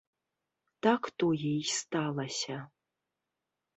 [0.87, 2.57] Так тое і сталася.